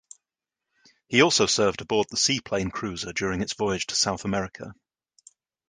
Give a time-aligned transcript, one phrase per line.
[1.09, 4.73] He also served aboard the seaplane cruiser during its voyage to South America.